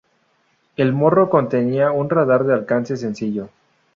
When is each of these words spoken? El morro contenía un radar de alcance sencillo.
El 0.77 0.93
morro 0.93 1.29
contenía 1.29 1.91
un 1.91 2.09
radar 2.09 2.43
de 2.45 2.55
alcance 2.55 2.97
sencillo. 2.97 3.49